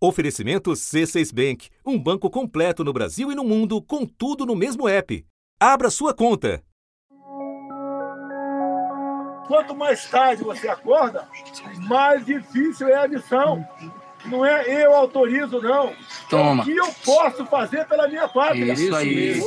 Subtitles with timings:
[0.00, 4.88] Oferecimento C6 Bank, um banco completo no Brasil e no mundo, com tudo no mesmo
[4.88, 5.26] app.
[5.58, 6.62] Abra sua conta.
[9.48, 11.26] Quanto mais tarde você acorda,
[11.88, 13.66] mais difícil é a missão.
[14.26, 15.92] Não é eu autorizo, não.
[16.30, 16.62] Toma.
[16.62, 18.72] É o que eu posso fazer pela minha pátria.
[18.74, 19.42] Isso aí.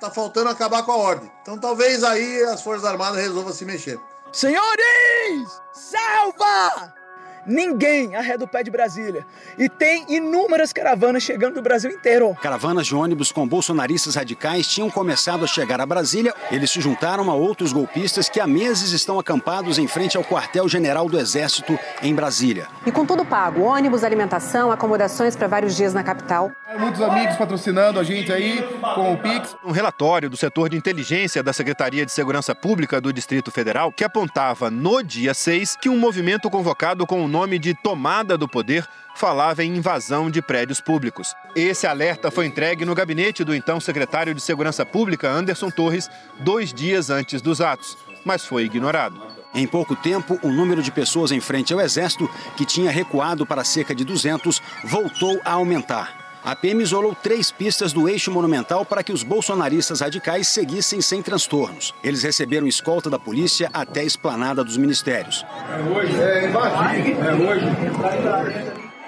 [0.00, 1.30] Tá faltando acabar com a ordem.
[1.42, 4.00] Então talvez aí as Forças Armadas resolvam se mexer.
[4.32, 7.03] Senhores, salva!
[7.46, 9.26] Ninguém arreda o pé de Brasília.
[9.58, 12.34] E tem inúmeras caravanas chegando do Brasil inteiro.
[12.40, 16.34] Caravanas de ônibus com bolsonaristas radicais tinham começado a chegar a Brasília.
[16.50, 21.08] Eles se juntaram a outros golpistas que há meses estão acampados em frente ao quartel-general
[21.08, 22.66] do Exército em Brasília.
[22.86, 26.50] E com tudo pago, ônibus, alimentação, acomodações para vários dias na capital.
[26.78, 28.60] Muitos amigos patrocinando a gente aí
[28.94, 29.56] com o Pix.
[29.64, 34.02] Um relatório do setor de inteligência da Secretaria de Segurança Pública do Distrito Federal que
[34.02, 38.86] apontava no dia 6 que um movimento convocado com o nome de Tomada do Poder
[39.16, 41.34] falava em invasão de prédios públicos.
[41.56, 46.72] Esse alerta foi entregue no gabinete do então secretário de Segurança Pública, Anderson Torres, dois
[46.72, 49.20] dias antes dos atos, mas foi ignorado.
[49.52, 53.64] Em pouco tempo, o número de pessoas em frente ao Exército, que tinha recuado para
[53.64, 56.23] cerca de 200, voltou a aumentar.
[56.44, 61.22] A PM isolou três pistas do eixo monumental para que os bolsonaristas radicais seguissem sem
[61.22, 61.94] transtornos.
[62.04, 65.42] Eles receberam escolta da polícia até a esplanada dos ministérios.
[65.72, 66.76] É hoje, é embaixo.
[67.22, 67.64] É hoje.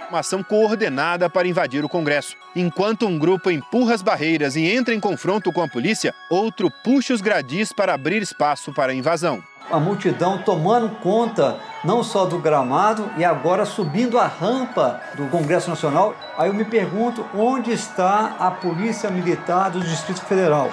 [0.08, 2.34] Uma ação coordenada para invadir o Congresso.
[2.54, 7.12] Enquanto um grupo empurra as barreiras e entra em confronto com a polícia, outro puxa
[7.12, 12.38] os gradis para abrir espaço para a invasão a multidão tomando conta não só do
[12.38, 16.14] gramado e agora subindo a rampa do Congresso Nacional.
[16.36, 20.70] Aí eu me pergunto onde está a Polícia Militar do Distrito Federal.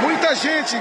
[0.00, 0.76] Muita gente,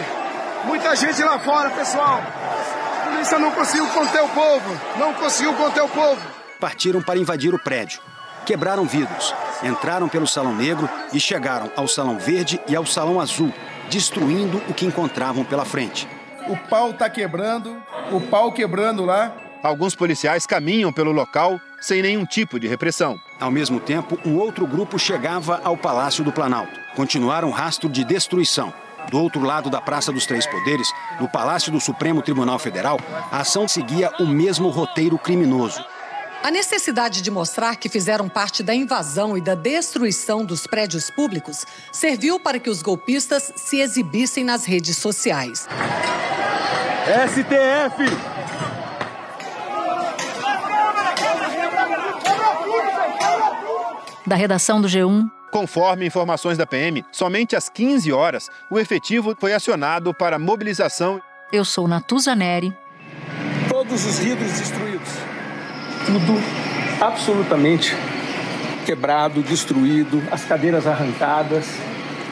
[0.66, 2.22] muita gente lá fora, pessoal.
[2.22, 6.22] A polícia não conseguiu conter o povo, não conseguiu conter o povo.
[6.60, 8.02] Partiram para invadir o prédio.
[8.46, 13.54] Quebraram vidros, entraram pelo Salão Negro e chegaram ao Salão Verde e ao Salão Azul,
[13.90, 16.08] destruindo o que encontravam pela frente
[16.48, 17.82] o pau tá quebrando,
[18.12, 19.36] o pau quebrando lá.
[19.62, 23.18] Alguns policiais caminham pelo local sem nenhum tipo de repressão.
[23.40, 26.80] Ao mesmo tempo, um outro grupo chegava ao Palácio do Planalto.
[26.96, 28.74] Continuaram rastro de destruição.
[29.10, 30.88] Do outro lado da Praça dos Três Poderes,
[31.20, 32.98] no Palácio do Supremo Tribunal Federal,
[33.32, 35.84] a ação seguia o mesmo roteiro criminoso.
[36.42, 41.66] A necessidade de mostrar que fizeram parte da invasão e da destruição dos prédios públicos
[41.92, 45.68] serviu para que os golpistas se exibissem nas redes sociais.
[47.04, 48.04] STF!
[54.26, 55.30] Da redação do G1.
[55.52, 61.22] Conforme informações da PM, somente às 15 horas o efetivo foi acionado para mobilização.
[61.52, 62.76] Eu sou Natuza Neri.
[63.70, 65.10] Todos os vidros destruídos
[66.06, 66.34] tudo
[67.02, 67.96] absolutamente
[68.86, 71.66] quebrado, destruído, as cadeiras arrancadas,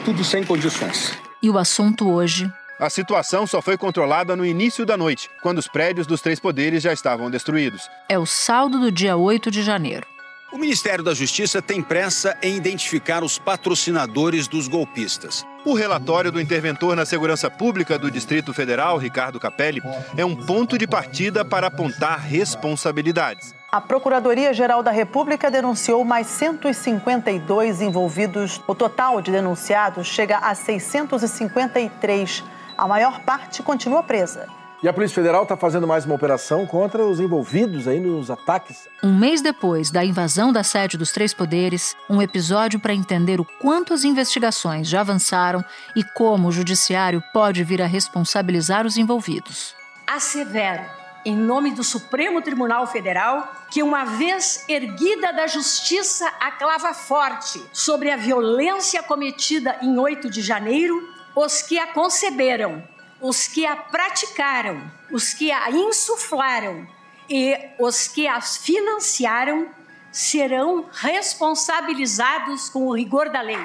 [0.04, 1.12] tudo sem condições.
[1.42, 5.68] E o assunto hoje a situação só foi controlada no início da noite, quando os
[5.68, 7.88] prédios dos três poderes já estavam destruídos.
[8.08, 10.06] É o saldo do dia 8 de janeiro.
[10.52, 15.46] O Ministério da Justiça tem pressa em identificar os patrocinadores dos golpistas.
[15.64, 19.80] O relatório do interventor na segurança pública do Distrito Federal, Ricardo Capelli,
[20.14, 23.54] é um ponto de partida para apontar responsabilidades.
[23.70, 28.60] A Procuradoria-Geral da República denunciou mais 152 envolvidos.
[28.66, 32.44] O total de denunciados chega a 653.
[32.82, 34.48] A maior parte continua presa.
[34.82, 38.88] E a Polícia Federal está fazendo mais uma operação contra os envolvidos aí nos ataques.
[39.04, 43.44] Um mês depois da invasão da sede dos Três Poderes, um episódio para entender o
[43.44, 49.76] quanto as investigações já avançaram e como o Judiciário pode vir a responsabilizar os envolvidos.
[50.04, 50.82] Assevero,
[51.24, 57.62] em nome do Supremo Tribunal Federal, que uma vez erguida da justiça a clava forte
[57.72, 62.82] sobre a violência cometida em 8 de janeiro, os que a conceberam
[63.22, 66.86] os que a praticaram, os que a insuflaram
[67.30, 69.70] e os que as financiaram
[70.10, 73.64] serão responsabilizados com o rigor da lei.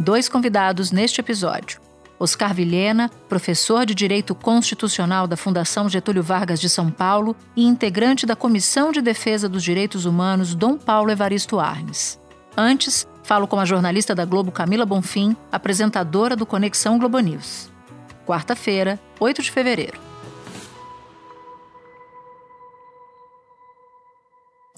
[0.00, 1.85] Dois convidados neste episódio.
[2.18, 8.26] Oscar Vilhena, professor de Direito Constitucional da Fundação Getúlio Vargas de São Paulo e integrante
[8.26, 12.20] da Comissão de Defesa dos Direitos Humanos Dom Paulo Evaristo Arnes.
[12.56, 17.68] Antes, Falo com a jornalista da Globo Camila Bonfim, apresentadora do Conexão Globo News.
[18.24, 19.98] Quarta-feira, 8 de fevereiro.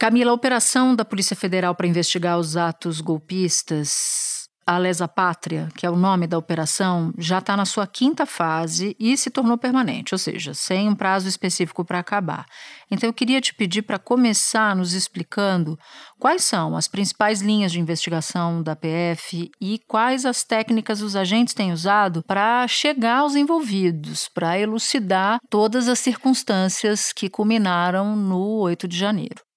[0.00, 4.27] Camila, a operação da Polícia Federal para investigar os atos golpistas
[4.68, 8.94] a Lesa Pátria, que é o nome da operação, já está na sua quinta fase
[9.00, 12.44] e se tornou permanente, ou seja, sem um prazo específico para acabar.
[12.90, 15.78] Então, eu queria te pedir para começar nos explicando
[16.18, 21.54] quais são as principais linhas de investigação da PF e quais as técnicas os agentes
[21.54, 28.86] têm usado para chegar aos envolvidos, para elucidar todas as circunstâncias que culminaram no 8
[28.86, 29.47] de janeiro.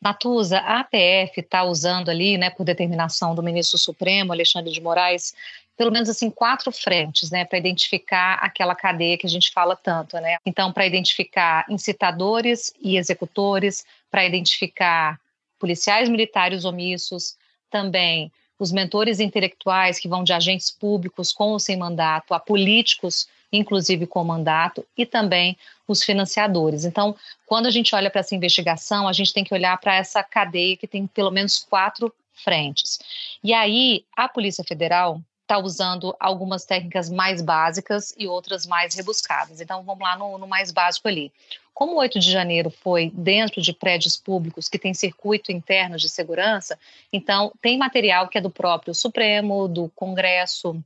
[0.00, 5.34] Natuza, a APF está usando ali, né, por determinação do ministro Supremo, Alexandre de Moraes,
[5.76, 10.16] pelo menos assim quatro frentes, né, para identificar aquela cadeia que a gente fala tanto,
[10.18, 10.36] né?
[10.44, 15.20] Então, para identificar incitadores e executores, para identificar
[15.58, 17.36] policiais militares omissos,
[17.70, 23.28] também os mentores intelectuais que vão de agentes públicos com ou sem mandato a políticos
[23.52, 25.56] inclusive com mandato, e também
[25.88, 26.84] os financiadores.
[26.84, 30.22] Então, quando a gente olha para essa investigação, a gente tem que olhar para essa
[30.22, 33.00] cadeia que tem pelo menos quatro frentes.
[33.42, 39.62] E aí, a Polícia Federal está usando algumas técnicas mais básicas e outras mais rebuscadas.
[39.62, 41.32] Então, vamos lá no, no, mais básico ali.
[41.72, 46.08] Como o 8 de janeiro foi dentro de prédios públicos que tem circuito interno de
[46.08, 46.78] segurança,
[47.10, 50.82] então tem material que é do próprio Supremo, do Congresso,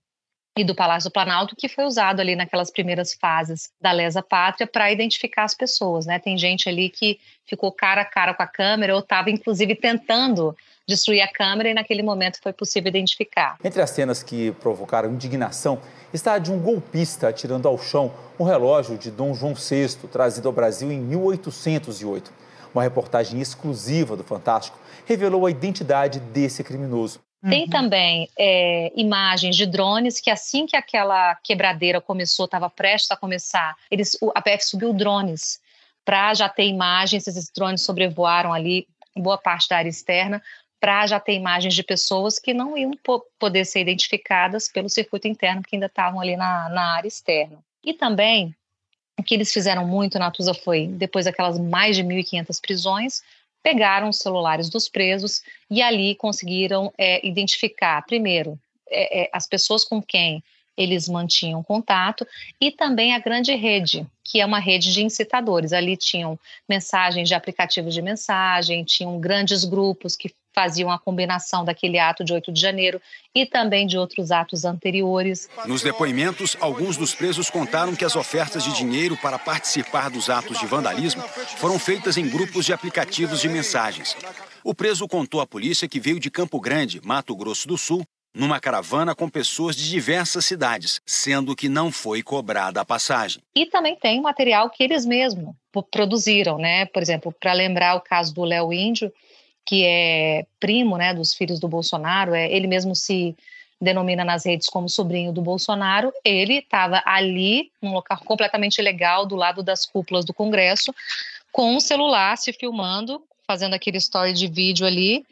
[0.57, 4.67] e do Palácio do Planalto, que foi usado ali naquelas primeiras fases da Lesa Pátria
[4.67, 6.19] para identificar as pessoas, né?
[6.19, 10.55] Tem gente ali que ficou cara a cara com a câmera ou estava inclusive tentando
[10.87, 13.57] destruir a câmera e naquele momento foi possível identificar.
[13.65, 15.81] Entre as cenas que provocaram indignação
[16.13, 20.49] está a de um golpista atirando ao chão um relógio de Dom João VI, trazido
[20.49, 22.31] ao Brasil em 1808.
[22.75, 27.21] Uma reportagem exclusiva do Fantástico revelou a identidade desse criminoso.
[27.49, 27.71] Tem uhum.
[27.71, 33.75] também é, imagens de drones que assim que aquela quebradeira começou, estava prestes a começar,
[33.91, 35.61] eles, a PF subiu drones
[36.05, 38.87] para já ter imagens, esses drones sobrevoaram ali
[39.17, 40.43] boa parte da área externa,
[40.81, 45.29] para já ter imagens de pessoas que não iam po poder ser identificadas pelo circuito
[45.29, 47.59] interno, que ainda estavam ali na, na área externa.
[47.85, 48.55] E também,
[49.19, 53.23] o que eles fizeram muito na Tusa foi, depois daquelas mais de 1.500 prisões,
[53.63, 58.59] pegaram os celulares dos presos e ali conseguiram é, identificar, primeiro,
[58.91, 60.43] é, é, as pessoas com quem
[60.77, 62.27] eles mantinham contato
[62.61, 65.73] e também a grande rede, que é uma rede de incitadores.
[65.73, 66.39] Ali tinham
[66.69, 72.33] mensagens de aplicativos de mensagem, tinham grandes grupos que faziam a combinação daquele ato de
[72.33, 73.01] 8 de janeiro
[73.35, 75.49] e também de outros atos anteriores.
[75.67, 80.59] Nos depoimentos, alguns dos presos contaram que as ofertas de dinheiro para participar dos atos
[80.59, 81.23] de vandalismo
[81.57, 84.17] foram feitas em grupos de aplicativos de mensagens.
[84.65, 88.61] O preso contou à polícia que veio de Campo Grande, Mato Grosso do Sul, numa
[88.61, 93.43] caravana com pessoas de diversas cidades, sendo que não foi cobrada a passagem.
[93.55, 95.55] E também tem material que eles mesmos
[95.91, 96.87] produziram, né?
[96.87, 99.13] Por exemplo, para lembrar o caso do Léo Índio,
[99.65, 103.37] que é primo, né, dos filhos do Bolsonaro, é, ele mesmo se
[103.81, 109.35] denomina nas redes como sobrinho do Bolsonaro, ele estava ali, num local completamente ilegal, do
[109.35, 110.95] lado das cúpulas do Congresso,
[111.51, 115.25] com o celular se filmando, fazendo aquele story de vídeo ali,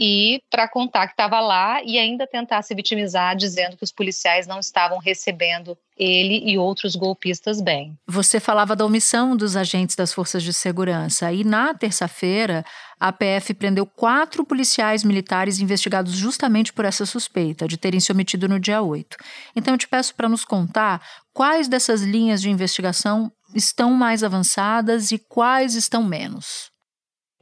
[0.00, 4.46] e para contar que estava lá e ainda tentar se vitimizar dizendo que os policiais
[4.46, 7.96] não estavam recebendo ele e outros golpistas bem.
[8.06, 12.64] Você falava da omissão dos agentes das forças de segurança e na terça-feira
[12.98, 18.48] a PF prendeu quatro policiais militares investigados justamente por essa suspeita de terem se omitido
[18.48, 19.16] no dia 8.
[19.54, 21.00] Então eu te peço para nos contar
[21.32, 26.73] quais dessas linhas de investigação estão mais avançadas e quais estão menos.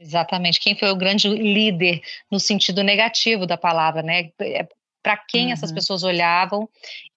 [0.03, 0.59] Exatamente.
[0.59, 4.29] Quem foi o grande líder no sentido negativo da palavra, né?
[4.39, 4.67] É,
[5.01, 5.53] Para quem uhum.
[5.53, 6.67] essas pessoas olhavam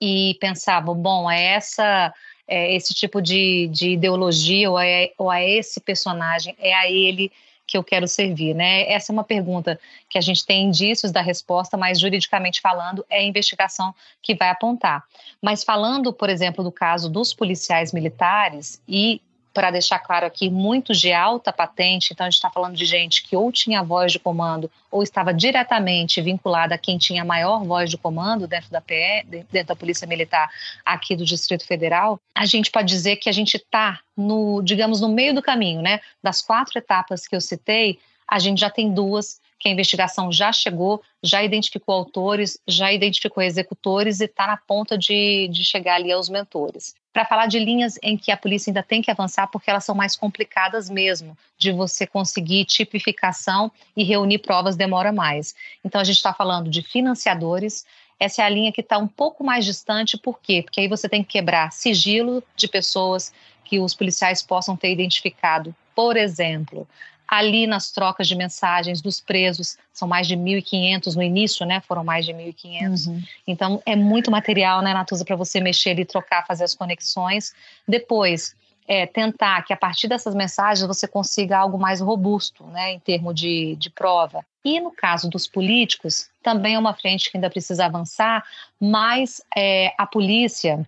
[0.00, 2.14] e pensavam, bom, é essa
[2.48, 7.32] é esse tipo de, de ideologia ou é, ou é esse personagem, é a ele
[7.66, 8.88] que eu quero servir, né?
[8.88, 13.18] Essa é uma pergunta que a gente tem indícios da resposta, mas juridicamente falando, é
[13.18, 15.02] a investigação que vai apontar.
[15.42, 19.20] Mas falando, por exemplo, do caso dos policiais militares e
[19.56, 23.22] para deixar claro aqui, muitos de alta patente, então a gente está falando de gente
[23.22, 27.88] que ou tinha voz de comando ou estava diretamente vinculada a quem tinha maior voz
[27.88, 30.50] de comando dentro da PE, dentro da Polícia Militar
[30.84, 35.08] aqui do Distrito Federal, a gente pode dizer que a gente está no, digamos, no
[35.08, 36.00] meio do caminho, né?
[36.22, 37.98] Das quatro etapas que eu citei,
[38.28, 43.42] a gente já tem duas que a investigação já chegou, já identificou autores, já identificou
[43.42, 46.94] executores e está na ponta de, de chegar ali aos mentores.
[47.12, 49.94] Para falar de linhas em que a polícia ainda tem que avançar, porque elas são
[49.94, 55.54] mais complicadas mesmo, de você conseguir tipificação e reunir provas demora mais.
[55.82, 57.86] Então a gente está falando de financiadores,
[58.18, 60.62] essa é a linha que está um pouco mais distante, por quê?
[60.62, 63.32] Porque aí você tem que quebrar sigilo de pessoas
[63.64, 65.74] que os policiais possam ter identificado.
[65.94, 66.88] Por exemplo,
[67.28, 71.80] ali nas trocas de mensagens dos presos, são mais de 1.500 no início, né?
[71.80, 73.06] Foram mais de 1.500.
[73.06, 73.22] Uhum.
[73.46, 77.54] Então, é muito material, né, Natuza, para você mexer e trocar, fazer as conexões.
[77.86, 78.54] Depois,
[78.88, 83.34] é, tentar que a partir dessas mensagens você consiga algo mais robusto, né, em termos
[83.34, 84.44] de, de prova.
[84.64, 88.44] E no caso dos políticos, também é uma frente que ainda precisa avançar,
[88.80, 90.86] mas é, a polícia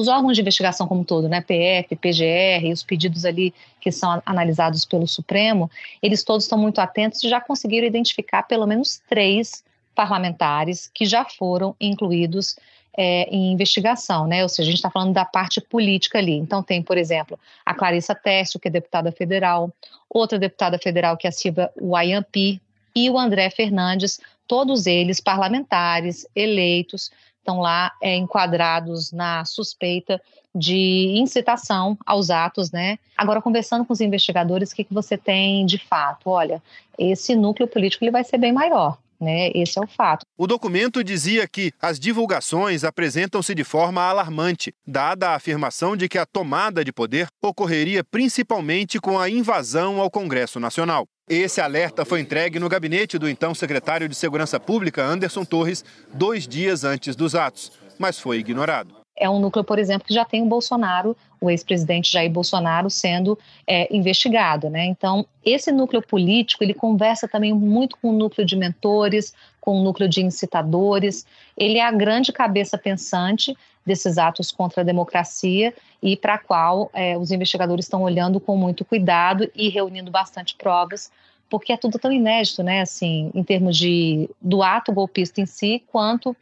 [0.00, 4.22] os órgãos de investigação como um todo, né, PF, PGR, os pedidos ali que são
[4.24, 5.70] analisados pelo Supremo,
[6.02, 11.24] eles todos estão muito atentos e já conseguiram identificar pelo menos três parlamentares que já
[11.24, 12.56] foram incluídos
[12.96, 14.42] é, em investigação, né?
[14.42, 16.32] Ou seja, a gente está falando da parte política ali.
[16.32, 19.70] Então tem, por exemplo, a Clarissa Tessio, que é deputada federal,
[20.08, 22.60] outra deputada federal que é a Silvia Wayampi
[22.94, 27.10] e o André Fernandes, todos eles parlamentares eleitos
[27.46, 30.20] estão lá é, enquadrados na suspeita
[30.52, 32.98] de incitação aos atos, né?
[33.16, 36.30] Agora, conversando com os investigadores, o que, que você tem de fato?
[36.30, 36.62] Olha,
[36.98, 38.98] esse núcleo político ele vai ser bem maior.
[39.18, 39.50] Né?
[39.54, 40.26] Esse é o fato.
[40.36, 46.18] O documento dizia que as divulgações apresentam-se de forma alarmante, dada a afirmação de que
[46.18, 51.06] a tomada de poder ocorreria principalmente com a invasão ao Congresso Nacional.
[51.28, 56.46] Esse alerta foi entregue no gabinete do então secretário de Segurança Pública, Anderson Torres, dois
[56.46, 58.94] dias antes dos atos, mas foi ignorado.
[59.16, 63.36] É um núcleo, por exemplo, que já tem o Bolsonaro, o ex-presidente Jair Bolsonaro, sendo
[63.66, 64.70] é, investigado.
[64.70, 64.86] Né?
[64.86, 69.82] Então, esse núcleo político, ele conversa também muito com o núcleo de mentores, com o
[69.82, 71.26] núcleo de incitadores.
[71.56, 76.90] Ele é a grande cabeça pensante desses atos contra a democracia e para a qual
[76.92, 81.10] é, os investigadores estão olhando com muito cuidado e reunindo bastante provas,
[81.48, 85.82] porque é tudo tão inédito, né, assim, em termos de do ato golpista em si,
[85.86, 86.36] quanto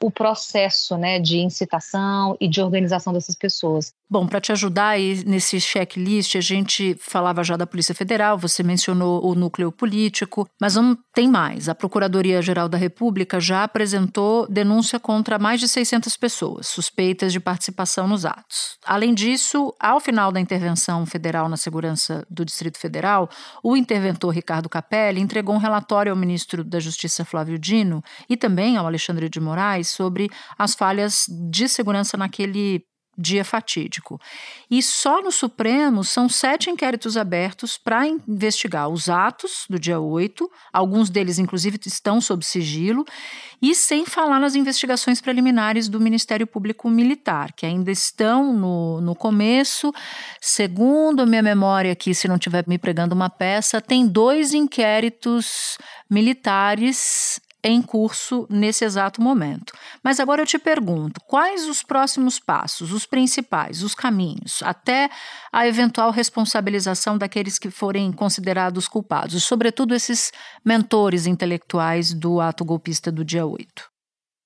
[0.00, 3.92] o processo né, de incitação e de organização dessas pessoas.
[4.10, 8.62] Bom, para te ajudar aí nesse checklist, a gente falava já da Polícia Federal, você
[8.62, 11.68] mencionou o núcleo político, mas não tem mais.
[11.68, 18.08] A Procuradoria-Geral da República já apresentou denúncia contra mais de 600 pessoas suspeitas de participação
[18.08, 18.78] nos atos.
[18.86, 23.28] Além disso, ao final da intervenção federal na segurança do Distrito Federal,
[23.62, 28.76] o interventor Ricardo Capelli entregou um relatório ao ministro da Justiça Flávio Dino e também
[28.76, 30.28] ao Alexandre de Moraes sobre
[30.58, 32.84] as falhas de segurança naquele
[33.18, 34.20] dia fatídico.
[34.70, 40.48] E só no Supremo são sete inquéritos abertos para investigar os atos do dia 8,
[40.72, 43.04] alguns deles, inclusive, estão sob sigilo,
[43.60, 49.16] e sem falar nas investigações preliminares do Ministério Público Militar, que ainda estão no, no
[49.16, 49.92] começo.
[50.40, 55.76] Segundo a minha memória aqui, se não estiver me pregando uma peça, tem dois inquéritos
[56.08, 59.72] militares em curso nesse exato momento.
[60.02, 65.10] Mas agora eu te pergunto: quais os próximos passos, os principais, os caminhos, até
[65.52, 70.32] a eventual responsabilização daqueles que forem considerados culpados, sobretudo esses
[70.64, 73.87] mentores intelectuais do ato golpista do dia 8?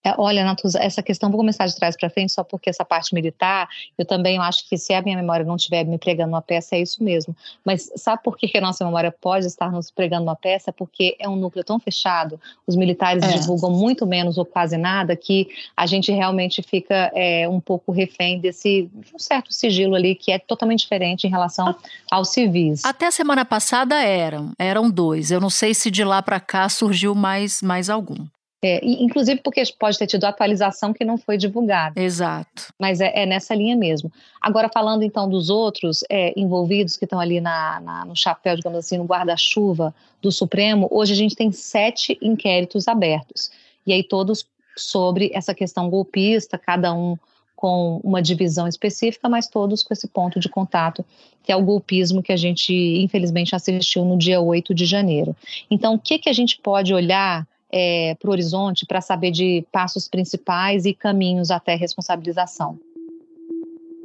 [0.04, 3.14] É, olha, Natuza, essa questão, vou começar de trás para frente, só porque essa parte
[3.14, 6.74] militar, eu também acho que se a minha memória não estiver me pregando uma peça,
[6.74, 7.36] é isso mesmo.
[7.64, 10.72] Mas sabe por que, que a nossa memória pode estar nos pregando uma peça?
[10.72, 13.28] Porque é um núcleo tão fechado, os militares é.
[13.28, 18.40] divulgam muito menos ou quase nada, que a gente realmente fica é, um pouco refém
[18.40, 21.74] desse um certo sigilo ali, que é totalmente diferente em relação
[22.10, 22.84] aos civis.
[22.84, 25.30] Até a semana passada eram, eram dois.
[25.30, 28.26] Eu não sei se de lá para cá surgiu mais, mais algum.
[28.64, 32.00] É, inclusive porque pode ter tido atualização que não foi divulgada.
[32.00, 32.72] Exato.
[32.78, 34.12] Mas é, é nessa linha mesmo.
[34.40, 38.78] Agora, falando então dos outros é, envolvidos que estão ali na, na, no chapéu, digamos
[38.78, 43.50] assim, no guarda-chuva do Supremo, hoje a gente tem sete inquéritos abertos.
[43.84, 47.16] E aí todos sobre essa questão golpista, cada um
[47.56, 51.04] com uma divisão específica, mas todos com esse ponto de contato,
[51.42, 55.34] que é o golpismo que a gente, infelizmente, assistiu no dia 8 de janeiro.
[55.70, 59.64] Então, o que, que a gente pode olhar é, para o horizonte para saber de
[59.72, 62.78] passos principais e caminhos até responsabilização.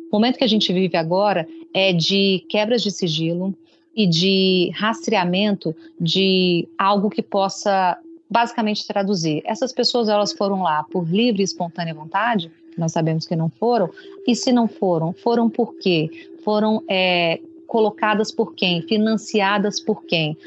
[0.09, 3.53] O momento que a gente vive agora é de quebras de sigilo
[3.93, 7.97] e de rastreamento de algo que possa
[8.29, 9.41] basicamente traduzir.
[9.45, 13.89] Essas pessoas elas foram lá por livre e espontânea vontade, nós sabemos que não foram,
[14.25, 16.29] e se não foram, foram por quê?
[16.43, 18.81] Foram é, colocadas por quem?
[18.83, 20.37] Financiadas por quem?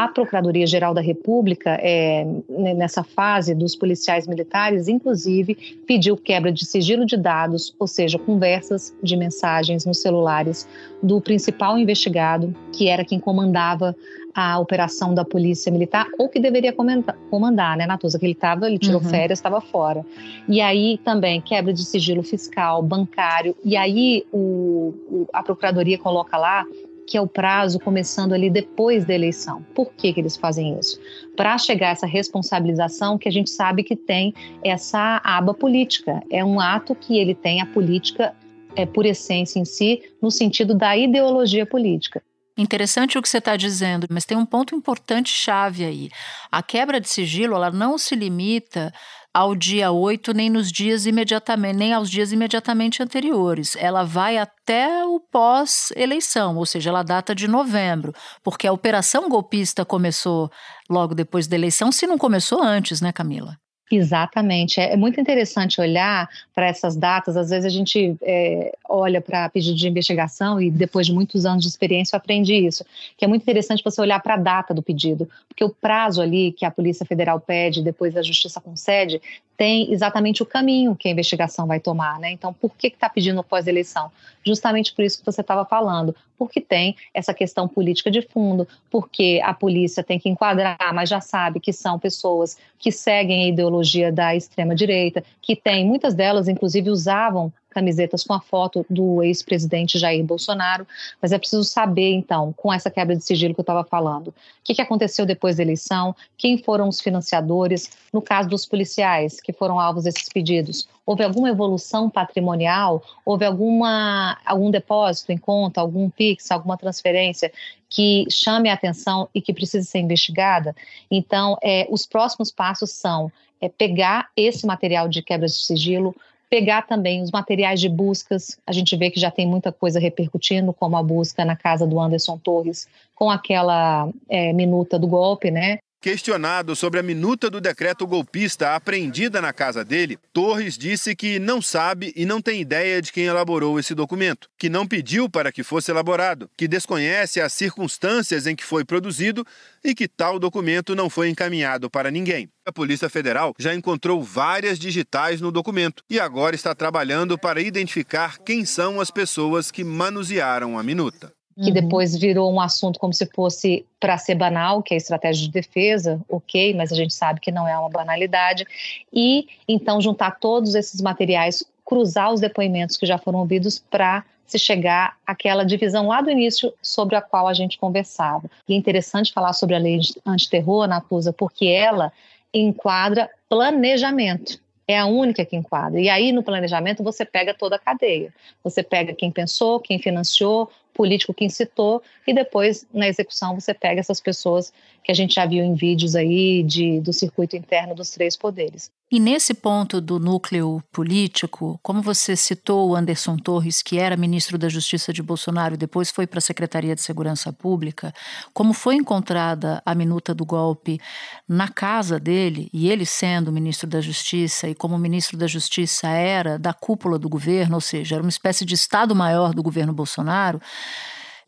[0.00, 5.54] A Procuradoria-Geral da República, é, nessa fase dos policiais militares, inclusive,
[5.86, 10.66] pediu quebra de sigilo de dados, ou seja, conversas de mensagens nos celulares
[11.02, 13.94] do principal investigado, que era quem comandava
[14.34, 18.18] a operação da Polícia Militar, ou que deveria comandar, comandar né, Natuza?
[18.18, 19.08] Que ele estava, ele tirou uhum.
[19.08, 20.02] férias, estava fora.
[20.48, 26.38] E aí também quebra de sigilo fiscal, bancário, e aí o, o, a Procuradoria coloca
[26.38, 26.64] lá
[27.10, 29.66] que é o prazo começando ali depois da eleição.
[29.74, 30.96] Por que, que eles fazem isso?
[31.36, 36.22] Para chegar a essa responsabilização que a gente sabe que tem essa aba política.
[36.30, 38.32] É um ato que ele tem a política
[38.76, 42.22] é, por essência em si, no sentido da ideologia política.
[42.56, 46.10] Interessante o que você está dizendo, mas tem um ponto importante chave aí.
[46.48, 48.92] A quebra de sigilo ela não se limita
[49.32, 53.76] ao dia 8, nem nos dias imediatamente, nem aos dias imediatamente anteriores.
[53.76, 59.84] Ela vai até o pós-eleição, ou seja, ela data de novembro, porque a operação golpista
[59.84, 60.50] começou
[60.88, 63.56] logo depois da eleição, se não começou antes, né, Camila?
[63.90, 64.80] Exatamente.
[64.80, 67.36] É, é muito interessante olhar para essas datas.
[67.36, 71.62] Às vezes a gente é, olha para pedido de investigação e depois de muitos anos
[71.62, 72.84] de experiência eu aprendi isso,
[73.16, 76.52] que é muito interessante você olhar para a data do pedido, porque o prazo ali
[76.52, 79.20] que a Polícia Federal pede, depois a Justiça concede,
[79.60, 82.30] tem exatamente o caminho que a investigação vai tomar, né?
[82.32, 84.10] Então, por que está pedindo pós-eleição?
[84.42, 89.38] Justamente por isso que você estava falando, porque tem essa questão política de fundo, porque
[89.44, 94.10] a polícia tem que enquadrar, mas já sabe que são pessoas que seguem a ideologia
[94.10, 99.98] da extrema direita, que tem muitas delas, inclusive, usavam camisetas com a foto do ex-presidente
[99.98, 100.86] Jair Bolsonaro,
[101.22, 104.34] mas é preciso saber, então, com essa quebra de sigilo que eu estava falando, o
[104.64, 109.52] que, que aconteceu depois da eleição, quem foram os financiadores, no caso dos policiais que
[109.52, 116.10] foram alvos desses pedidos, houve alguma evolução patrimonial, houve alguma, algum depósito em conta, algum
[116.10, 117.52] PIX, alguma transferência
[117.88, 120.74] que chame a atenção e que precise ser investigada?
[121.10, 126.14] Então, é, os próximos passos são é, pegar esse material de quebra de sigilo,
[126.50, 128.58] pegar também os materiais de buscas.
[128.66, 131.98] A gente vê que já tem muita coisa repercutindo, como a busca na casa do
[132.00, 135.78] Anderson Torres, com aquela é, minuta do golpe, né?
[136.02, 141.60] Questionado sobre a minuta do decreto golpista apreendida na casa dele, Torres disse que não
[141.60, 145.62] sabe e não tem ideia de quem elaborou esse documento, que não pediu para que
[145.62, 149.46] fosse elaborado, que desconhece as circunstâncias em que foi produzido
[149.84, 152.48] e que tal documento não foi encaminhado para ninguém.
[152.64, 158.38] A Polícia Federal já encontrou várias digitais no documento e agora está trabalhando para identificar
[158.38, 161.74] quem são as pessoas que manusearam a minuta que uhum.
[161.74, 165.52] depois virou um assunto como se fosse para ser banal, que é a estratégia de
[165.52, 168.64] defesa, ok, mas a gente sabe que não é uma banalidade,
[169.12, 174.58] e então juntar todos esses materiais, cruzar os depoimentos que já foram ouvidos para se
[174.58, 178.50] chegar àquela divisão lá do início sobre a qual a gente conversava.
[178.68, 182.12] E é interessante falar sobre a lei antiterror, Natuza, porque ela
[182.52, 186.00] enquadra planejamento é a única que enquadra.
[186.00, 188.34] E aí, no planejamento, você pega toda a cadeia.
[188.64, 194.00] Você pega quem pensou, quem financiou, político que incitou, e depois, na execução, você pega
[194.00, 194.72] essas pessoas
[195.02, 198.90] que a gente já viu em vídeos aí de, do circuito interno dos três poderes.
[199.12, 204.56] E nesse ponto do núcleo político, como você citou o Anderson Torres, que era ministro
[204.56, 208.14] da Justiça de Bolsonaro e depois foi para a Secretaria de Segurança Pública,
[208.54, 211.00] como foi encontrada a minuta do golpe
[211.48, 216.56] na casa dele, e ele sendo ministro da Justiça, e como ministro da Justiça era
[216.56, 220.60] da cúpula do governo, ou seja, era uma espécie de Estado-maior do governo Bolsonaro,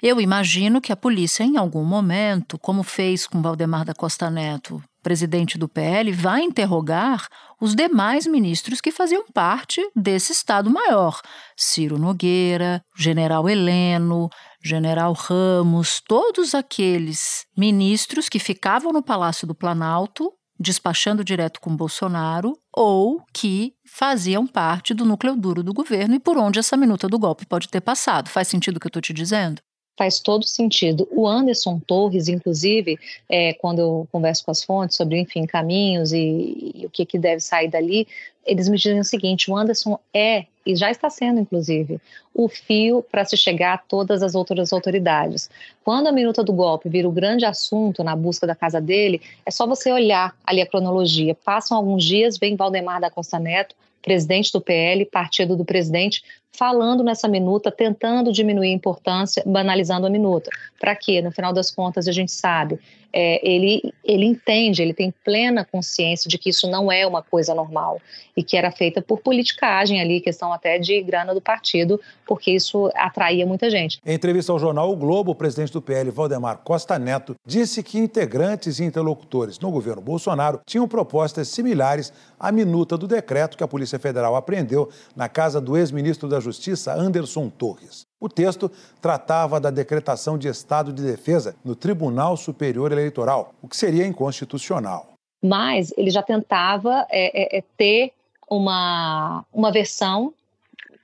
[0.02, 4.82] eu imagino que a polícia, em algum momento, como fez com Valdemar da Costa Neto,
[5.00, 7.28] presidente do PL, vai interrogar
[7.60, 11.20] os demais ministros que faziam parte desse Estado-Maior.
[11.56, 14.28] Ciro Nogueira, General Heleno,
[14.60, 22.56] General Ramos, todos aqueles ministros que ficavam no Palácio do Planalto despachando direto com Bolsonaro
[22.74, 27.18] ou que faziam parte do núcleo duro do governo e por onde essa minuta do
[27.18, 28.30] golpe pode ter passado.
[28.30, 29.60] Faz sentido o que eu estou te dizendo?
[29.96, 31.06] faz todo sentido.
[31.12, 32.98] O Anderson Torres, inclusive,
[33.28, 37.18] é, quando eu converso com as fontes sobre, enfim, caminhos e, e o que, que
[37.18, 38.08] deve sair dali,
[38.44, 42.00] eles me dizem o seguinte: o Anderson é, e já está sendo, inclusive,
[42.34, 45.50] o fio para se chegar a todas as outras autoridades.
[45.84, 49.50] Quando a minuta do golpe vira o grande assunto na busca da casa dele, é
[49.50, 51.34] só você olhar ali a cronologia.
[51.34, 57.02] Passam alguns dias, vem Valdemar da Costa Neto, presidente do PL, partido do presidente, falando
[57.02, 60.50] nessa minuta, tentando diminuir a importância, banalizando a minuta.
[60.78, 61.22] Para quê?
[61.22, 62.78] No final das contas, a gente sabe,
[63.12, 67.54] é, ele, ele entende, ele tem plena consciência de que isso não é uma coisa
[67.54, 68.00] normal
[68.34, 72.90] e que era feita por politicagem ali, questão até de grana do partido, porque isso
[72.94, 74.00] atraía muita gente.
[74.04, 77.98] Em entrevista ao jornal O Globo, o presidente do PL, Valdemar Costa Neto, disse que
[77.98, 83.68] integrantes e interlocutores no governo Bolsonaro tinham propostas similares à minuta do decreto que a
[83.68, 88.02] Polícia Federal apreendeu na casa do ex-ministro da Justiça, Anderson Torres.
[88.20, 93.76] O texto tratava da decretação de estado de defesa no Tribunal Superior Eleitoral, o que
[93.76, 95.12] seria inconstitucional.
[95.42, 98.12] Mas ele já tentava é, é, é ter
[98.48, 100.32] uma, uma versão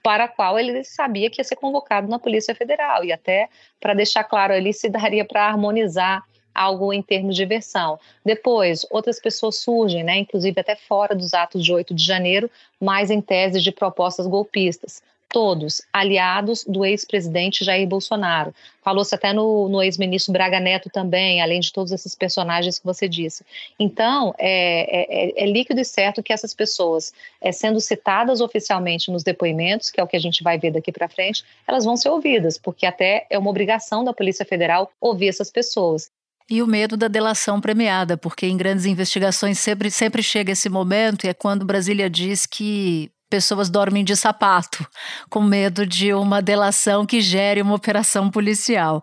[0.03, 3.49] para a qual ele sabia que ia ser convocado na Polícia Federal, e até
[3.81, 6.25] para deixar claro ali se daria para harmonizar
[6.59, 7.99] algo em termos de versão.
[8.25, 13.11] Depois, outras pessoas surgem, né, inclusive até fora dos atos de 8 de janeiro, mas
[13.11, 18.55] em tese de propostas golpistas todos aliados do ex-presidente Jair Bolsonaro.
[18.83, 23.07] Falou-se até no, no ex-ministro Braga Neto também, além de todos esses personagens que você
[23.07, 23.45] disse.
[23.79, 29.23] Então, é, é, é líquido e certo que essas pessoas, é, sendo citadas oficialmente nos
[29.23, 32.09] depoimentos, que é o que a gente vai ver daqui para frente, elas vão ser
[32.09, 36.11] ouvidas, porque até é uma obrigação da Polícia Federal ouvir essas pessoas.
[36.51, 41.25] E o medo da delação premiada, porque em grandes investigações sempre, sempre chega esse momento,
[41.25, 44.87] e é quando Brasília diz que pessoas dormem de sapato,
[45.29, 49.03] com medo de uma delação que gere uma operação policial.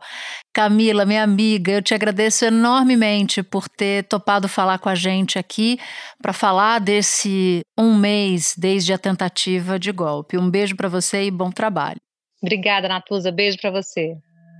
[0.53, 5.77] Camila, minha amiga, eu te agradeço enormemente por ter topado falar com a gente aqui
[6.21, 10.37] para falar desse um mês desde a tentativa de golpe.
[10.37, 11.99] Um beijo para você e bom trabalho.
[12.41, 13.31] Obrigada, Natuza.
[13.31, 14.15] Beijo para você.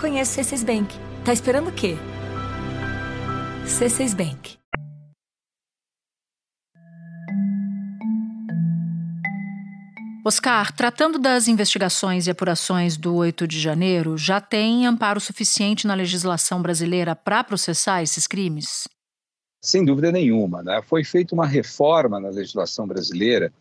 [0.00, 0.96] Conheça o C6 Bank.
[1.26, 1.94] Tá esperando o quê?
[3.66, 4.56] C6 Bank.
[10.24, 15.92] Oscar, tratando das investigações e apurações do 8 de janeiro, já tem amparo suficiente na
[15.92, 18.88] legislação brasileira para processar esses crimes?
[19.62, 20.62] Sem dúvida nenhuma.
[20.62, 20.80] Né?
[20.82, 23.52] Foi feita uma reforma na legislação brasileira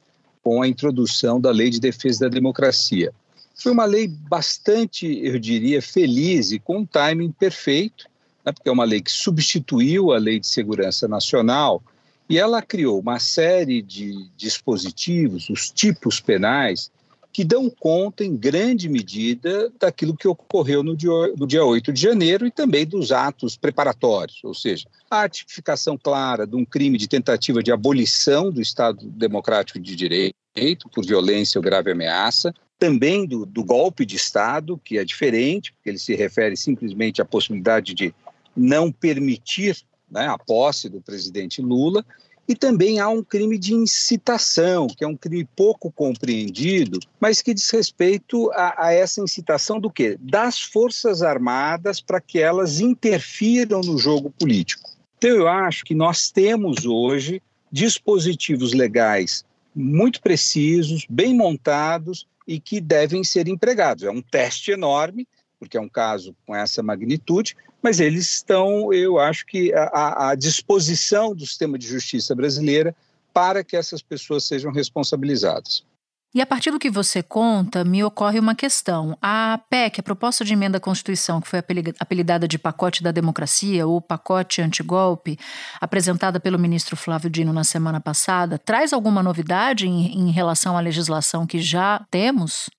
[0.41, 3.13] com a introdução da Lei de Defesa da Democracia.
[3.59, 8.05] Foi uma lei bastante, eu diria, feliz e com um timing perfeito,
[8.45, 8.53] né?
[8.53, 11.83] porque é uma lei que substituiu a Lei de Segurança Nacional
[12.29, 16.89] e ela criou uma série de dispositivos, os tipos penais,
[17.33, 22.01] que dão conta, em grande medida, daquilo que ocorreu no dia, no dia 8 de
[22.01, 27.07] janeiro e também dos atos preparatórios, ou seja, a tipificação clara de um crime de
[27.07, 33.45] tentativa de abolição do Estado Democrático de Direito por violência ou grave ameaça, também do,
[33.45, 38.15] do golpe de Estado, que é diferente, porque ele se refere simplesmente à possibilidade de
[38.55, 39.77] não permitir
[40.09, 42.05] né, a posse do presidente Lula,
[42.47, 47.53] e também há um crime de incitação, que é um crime pouco compreendido, mas que
[47.53, 50.17] diz respeito a, a essa incitação do quê?
[50.19, 54.89] Das Forças Armadas para que elas interfiram no jogo político.
[55.19, 57.39] Então, eu acho que nós temos hoje
[57.71, 64.03] dispositivos legais muito precisos, bem montados e que devem ser empregados.
[64.03, 65.27] É um teste enorme,
[65.59, 70.35] porque é um caso com essa magnitude, mas eles estão, eu acho que, à, à
[70.35, 72.95] disposição do sistema de justiça brasileira
[73.31, 75.85] para que essas pessoas sejam responsabilizadas.
[76.33, 79.17] E a partir do que você conta, me ocorre uma questão.
[79.19, 81.59] A PEC, a proposta de emenda à Constituição, que foi
[81.99, 85.39] apelidada de pacote da democracia ou pacote antigolpe,
[85.81, 90.81] apresentada pelo ministro Flávio Dino na semana passada, traz alguma novidade em, em relação à
[90.81, 92.69] legislação que já temos?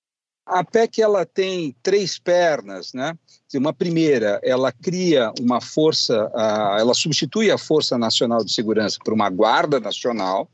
[0.47, 3.15] A PEC ela tem três pernas, né?
[3.55, 6.31] Uma primeira, ela cria uma força,
[6.79, 10.49] ela substitui a Força Nacional de Segurança por uma Guarda Nacional,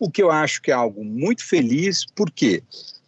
[0.00, 2.62] o que eu acho que é algo muito feliz, por quê?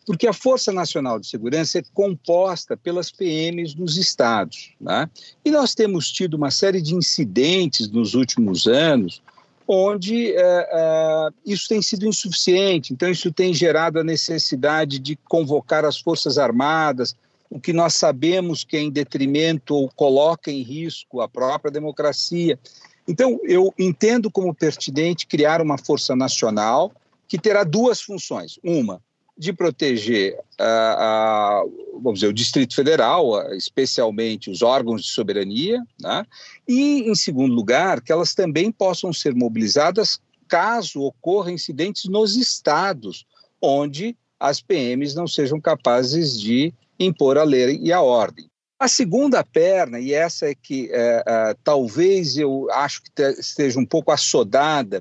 [0.07, 5.09] Porque a Força Nacional de Segurança é composta pelas PMs dos estados, né?
[5.44, 9.22] E nós temos tido uma série de incidentes nos últimos anos
[9.66, 12.92] onde é, é, isso tem sido insuficiente.
[12.92, 17.16] Então, isso tem gerado a necessidade de convocar as Forças Armadas,
[17.48, 22.59] o que nós sabemos que é em detrimento ou coloca em risco a própria democracia.
[23.06, 26.92] Então, eu entendo como pertinente criar uma força nacional
[27.26, 28.58] que terá duas funções.
[28.62, 29.00] Uma,
[29.36, 36.26] de proteger uh, vamos dizer, o Distrito Federal, uh, especialmente os órgãos de soberania, né?
[36.66, 43.24] e, em segundo lugar, que elas também possam ser mobilizadas caso ocorram incidentes nos estados,
[43.60, 48.50] onde as PMs não sejam capazes de impor a lei e a ordem.
[48.83, 53.87] A segunda perna, e essa é que é, é, talvez eu acho que esteja um
[53.87, 55.01] pouco assodada,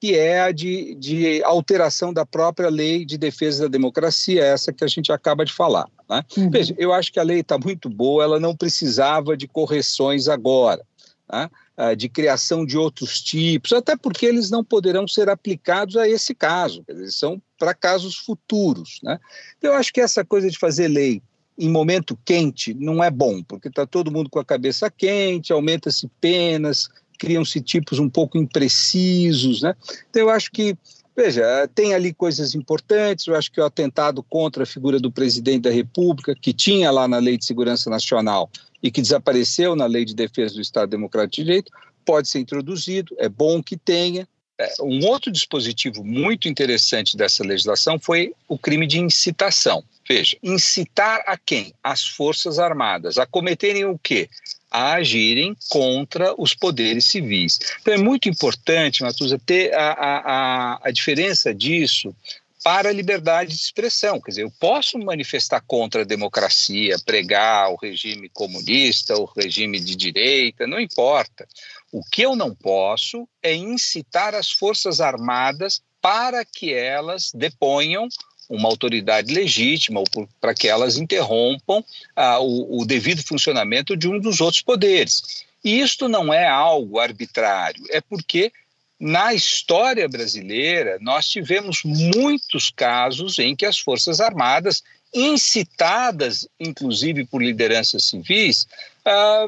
[0.00, 4.82] que é a de, de, alteração da própria lei de defesa da democracia, essa que
[4.82, 5.86] a gente acaba de falar.
[6.08, 6.24] Né?
[6.38, 6.48] Uhum.
[6.48, 10.82] Veja, eu acho que a lei está muito boa, ela não precisava de correções agora.
[11.30, 11.50] né,
[11.94, 16.82] de criação de outros tipos, até porque eles não poderão ser aplicados a esse caso,
[16.88, 19.00] eles são para casos futuros.
[19.02, 19.18] Né?
[19.58, 21.22] Então, eu acho que essa coisa de fazer lei
[21.58, 26.08] em momento quente não é bom, porque está todo mundo com a cabeça quente, aumenta-se
[26.20, 29.62] penas, criam-se tipos um pouco imprecisos.
[29.62, 29.74] Né?
[30.08, 30.76] Então, eu acho que
[31.18, 33.26] Veja, tem ali coisas importantes.
[33.26, 37.08] Eu acho que o atentado contra a figura do presidente da República, que tinha lá
[37.08, 38.48] na Lei de Segurança Nacional
[38.80, 41.72] e que desapareceu na Lei de Defesa do Estado Democrático de Direito,
[42.04, 43.16] pode ser introduzido.
[43.18, 44.28] É bom que tenha.
[44.58, 49.84] É, um outro dispositivo muito interessante dessa legislação foi o crime de incitação.
[50.08, 51.72] Veja, incitar a quem?
[51.82, 53.18] As Forças Armadas.
[53.18, 54.28] A cometerem o quê?
[54.70, 57.58] a agirem contra os poderes civis.
[57.80, 62.14] Então é muito importante, Matusa, ter a, a, a diferença disso
[62.62, 64.20] para a liberdade de expressão.
[64.20, 69.94] Quer dizer, eu posso manifestar contra a democracia, pregar o regime comunista, o regime de
[69.94, 71.48] direita, não importa.
[71.90, 78.08] O que eu não posso é incitar as Forças Armadas para que elas deponham
[78.48, 81.84] uma autoridade legítima ou para que elas interrompam
[82.16, 85.44] ah, o, o devido funcionamento de um dos outros poderes.
[85.62, 88.52] E isto não é algo arbitrário, é porque
[88.98, 97.42] na história brasileira nós tivemos muitos casos em que as Forças Armadas, incitadas inclusive por
[97.42, 98.66] lideranças civis,
[99.04, 99.46] ah,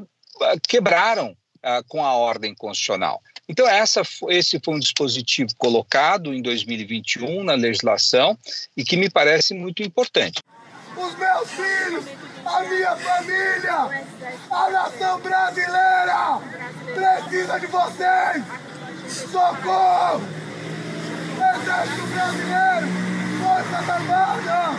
[0.68, 3.22] quebraram ah, com a ordem constitucional.
[3.48, 8.38] Então, essa, esse foi um dispositivo colocado em 2021 na legislação
[8.76, 10.40] e que me parece muito importante.
[10.96, 12.04] Os meus filhos,
[12.46, 14.06] a minha família,
[14.50, 16.40] a nação brasileira
[16.94, 18.44] precisa de vocês!
[19.08, 20.22] Socorro!
[21.34, 22.86] Exército Brasileiro,
[23.42, 24.76] Forças Armadas!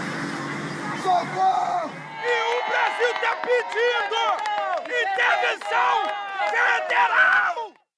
[1.03, 1.91] Socorro!
[2.23, 4.21] E o Brasil está pedindo
[4.87, 6.30] intervenção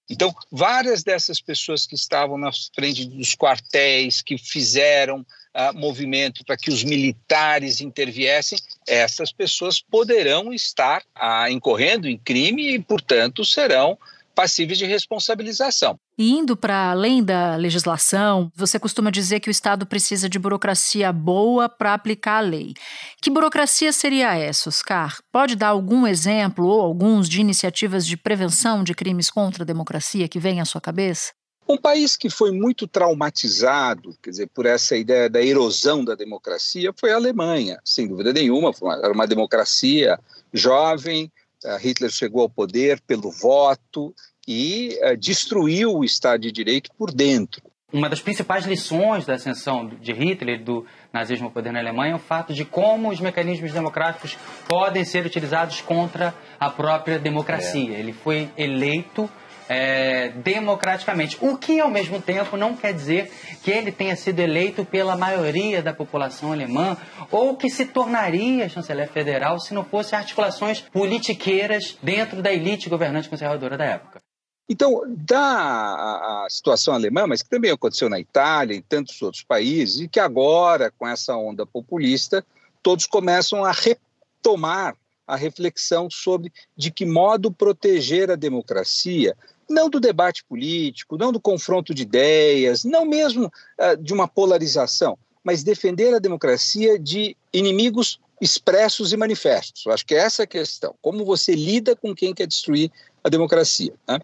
[0.09, 6.57] Então, várias dessas pessoas que estavam na frente dos quartéis, que fizeram uh, movimento para
[6.57, 13.97] que os militares interviessem, essas pessoas poderão estar uh, incorrendo em crime e, portanto, serão
[14.35, 15.99] passíveis de responsabilização.
[16.17, 21.11] E indo para além da legislação, você costuma dizer que o Estado precisa de burocracia
[21.11, 22.73] boa para aplicar a lei.
[23.19, 25.17] Que burocracia seria essa, Oscar?
[25.31, 30.27] Pode dar algum exemplo ou alguns de iniciativas de prevenção de crimes contra a democracia
[30.27, 31.31] que vem à sua cabeça?
[31.67, 36.93] Um país que foi muito traumatizado, quer dizer, por essa ideia da erosão da democracia,
[36.95, 38.71] foi a Alemanha, sem dúvida nenhuma.
[39.01, 40.19] Era uma democracia
[40.53, 41.31] jovem,
[41.79, 44.13] Hitler chegou ao poder pelo voto
[44.47, 47.61] e uh, destruiu o Estado de Direito por dentro.
[47.93, 52.15] Uma das principais lições da ascensão de Hitler do nazismo ao poder na Alemanha é
[52.15, 54.35] o fato de como os mecanismos democráticos
[54.67, 57.95] podem ser utilizados contra a própria democracia.
[57.95, 57.99] É.
[57.99, 59.29] Ele foi eleito
[59.69, 63.31] é, democraticamente, o que ao mesmo tempo não quer dizer
[63.63, 66.97] que ele tenha sido eleito pela maioria da população alemã
[67.31, 73.29] ou que se tornaria chanceler federal se não fosse articulações politiqueiras dentro da elite governante
[73.29, 74.21] conservadora da época.
[74.67, 80.01] Então, da a, situação alemã, mas que também aconteceu na Itália e tantos outros países,
[80.01, 82.45] e que agora, com essa onda populista,
[82.81, 84.95] todos começam a retomar
[85.27, 89.35] a reflexão sobre de que modo proteger a democracia,
[89.69, 95.17] não do debate político, não do confronto de ideias, não mesmo uh, de uma polarização,
[95.43, 99.87] mas defender a democracia de inimigos expressos e manifestos.
[99.87, 100.95] Acho que essa é a questão.
[101.01, 102.91] Como você lida com quem quer destruir
[103.23, 103.93] a democracia.
[104.07, 104.19] Né?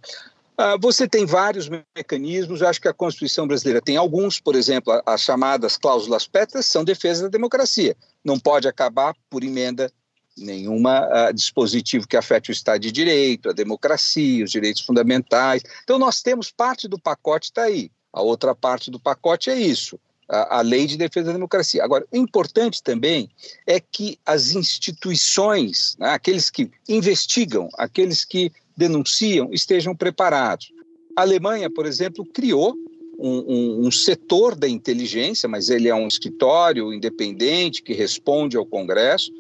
[0.60, 5.02] Uh, você tem vários mecanismos, eu acho que a Constituição brasileira tem alguns, por exemplo,
[5.06, 7.96] as chamadas cláusulas pétreas são defesa da democracia.
[8.26, 9.90] Não pode acabar por emenda
[10.38, 15.64] nenhuma uh, dispositivo que afete o Estado de Direito, a democracia, os direitos fundamentais.
[15.84, 17.90] Então, nós temos parte do pacote está aí.
[18.12, 21.84] A outra parte do pacote é isso, a, a lei de defesa da democracia.
[21.84, 23.30] Agora, o importante também
[23.66, 30.72] é que as instituições, né, aqueles que investigam, aqueles que denunciam, estejam preparados.
[31.14, 32.74] A Alemanha, por exemplo, criou
[33.20, 38.66] um, um, um, setor da inteligência, mas ele é um escritório independente que responde ao
[38.66, 39.32] Congresso,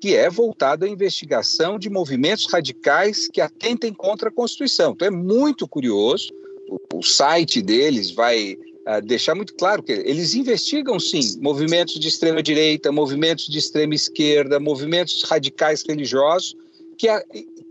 [0.00, 4.92] que é voltado à investigação de movimentos radicais que atentem contra a Constituição.
[4.92, 6.28] Então é muito curioso,
[6.68, 12.06] o, o site deles vai uh, deixar muito claro que eles investigam sim movimentos de
[12.06, 16.54] extrema direita, movimentos de extrema esquerda, movimentos radicais religiosos
[16.96, 17.08] que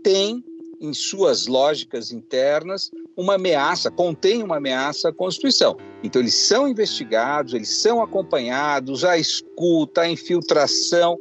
[0.02, 0.44] têm
[0.80, 5.76] em suas lógicas internas uma ameaça, contém uma ameaça à Constituição.
[6.02, 11.16] Então eles são investigados, eles são acompanhados, a escuta, a infiltração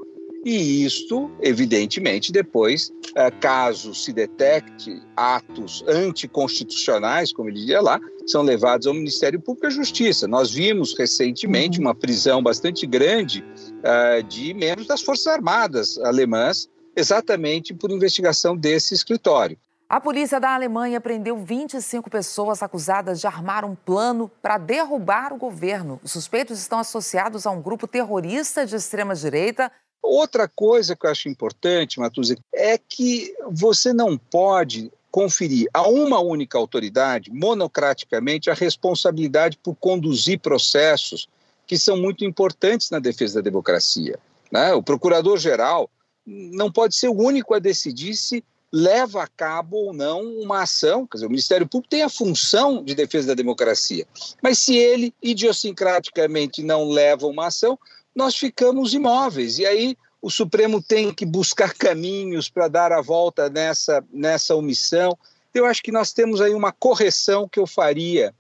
[0.46, 8.44] E isto, evidentemente, depois, eh, caso se detecte atos anticonstitucionais, como ele dizia lá, são
[8.44, 10.28] levados ao Ministério Público e à Justiça.
[10.28, 13.44] Nós vimos recentemente uma prisão bastante grande
[13.80, 19.58] uh, de membros das Forças Armadas alemãs, exatamente por investigação desse escritório.
[19.88, 25.38] A polícia da Alemanha prendeu 25 pessoas acusadas de armar um plano para derrubar o
[25.38, 26.00] governo.
[26.04, 29.72] Os suspeitos estão associados a um grupo terrorista de extrema-direita.
[30.02, 36.20] Outra coisa que eu acho importante, Matuza, é que você não pode conferir a uma
[36.20, 41.30] única autoridade, monocraticamente, a responsabilidade por conduzir processos
[41.68, 44.20] que são muito importantes na defesa da democracia.
[44.52, 44.74] Né?
[44.74, 45.90] O procurador-geral
[46.26, 51.08] não pode ser o único a decidir se leva a cabo ou não uma ação.
[51.08, 54.06] Quer dizer, o Ministério Público tem a função de defesa da democracia.
[54.42, 57.80] Mas se ele, idiosincraticamente, não leva uma ação,
[58.14, 59.60] nós ficamos imóveis.
[59.60, 65.18] E aí o Supremo tem que buscar caminhos para dar a volta nessa, nessa omissão.
[65.54, 68.34] Eu acho que nós temos aí uma correção que eu faria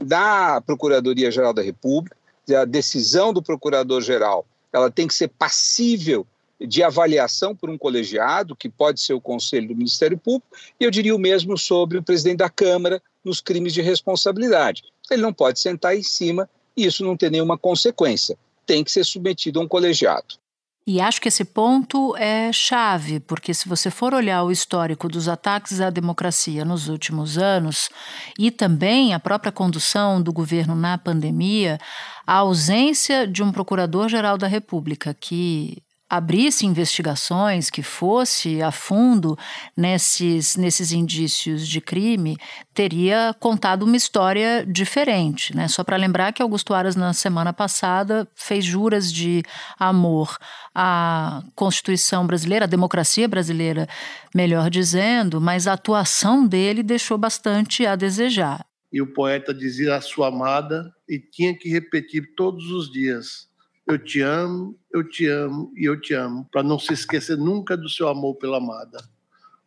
[0.00, 2.16] da Procuradoria-Geral da República,
[2.56, 6.26] a decisão do Procurador-Geral, ela tem que ser passível
[6.66, 10.90] de avaliação por um colegiado, que pode ser o Conselho do Ministério Público, e eu
[10.90, 14.82] diria o mesmo sobre o presidente da Câmara nos crimes de responsabilidade.
[15.10, 18.36] Ele não pode sentar em cima e isso não ter nenhuma consequência.
[18.66, 20.42] Tem que ser submetido a um colegiado.
[20.84, 25.28] E acho que esse ponto é chave, porque se você for olhar o histórico dos
[25.28, 27.88] ataques à democracia nos últimos anos
[28.36, 31.78] e também a própria condução do governo na pandemia,
[32.26, 35.80] a ausência de um procurador-geral da República que
[36.12, 39.34] abrisse investigações, que fosse a fundo
[39.74, 42.36] nesses, nesses indícios de crime,
[42.74, 45.56] teria contado uma história diferente.
[45.56, 45.68] Né?
[45.68, 49.42] Só para lembrar que Augusto Aras, na semana passada, fez juras de
[49.78, 50.36] amor
[50.74, 53.88] à Constituição brasileira, à democracia brasileira,
[54.34, 58.66] melhor dizendo, mas a atuação dele deixou bastante a desejar.
[58.92, 63.50] E o poeta dizia a sua amada e tinha que repetir todos os dias
[63.86, 67.76] eu te amo, eu te amo e eu te amo, para não se esquecer nunca
[67.76, 69.02] do seu amor pela amada.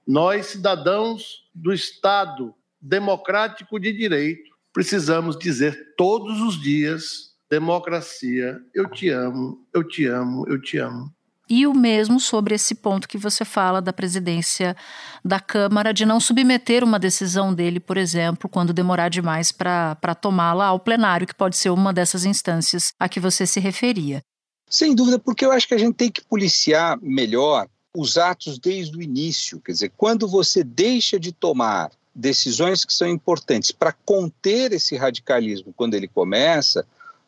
[0.08, 9.10] Nós, cidadãos do Estado democrático de direito, precisamos dizer todos os dias: democracia, eu te
[9.10, 11.14] amo, eu te amo, eu te amo
[11.50, 14.76] e o mesmo sobre esse ponto que você fala da presidência
[15.24, 20.66] da Câmara, de não submeter uma decisão dele, por exemplo, quando demorar demais para tomá-la
[20.66, 24.22] ao plenário, que pode ser uma dessas instâncias a que você se referia.
[24.70, 28.98] Sem dúvida, porque eu acho que a gente tem que policiar melhor os atos desde
[28.98, 29.62] o início.
[29.62, 35.74] Quer dizer, quando você deixa de tomar decisões que são importantes para conter esse radicalismo
[35.76, 36.86] quando ele começa,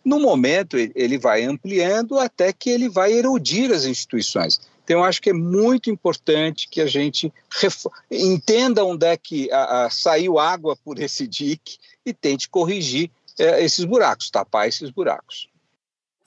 [0.08, 4.58] no momento, ele vai ampliando até que ele vai erodir as instituições.
[4.82, 7.32] Então, eu acho que é muito importante que a gente
[8.10, 13.62] entenda onde é que a, a, saiu água por esse dique e tente corrigir é,
[13.62, 15.50] esses buracos, tapar esses buracos.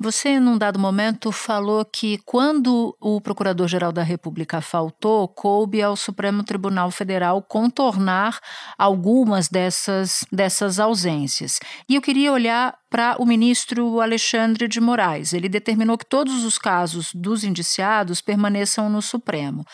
[0.03, 6.43] Você, num dado momento, falou que quando o Procurador-Geral da República faltou, coube ao Supremo
[6.43, 8.41] Tribunal Federal contornar
[8.79, 11.61] algumas dessas, dessas ausências.
[11.87, 15.35] E eu queria olhar para o ministro Alexandre de Moraes.
[15.35, 19.67] Ele determinou que todos os casos dos indiciados permaneçam no Supremo.